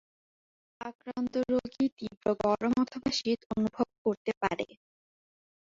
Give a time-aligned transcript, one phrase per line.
[0.81, 4.67] আক্রান্ত রোগী তীব্র গরম অথবা শীত অনুভব করতে পারে।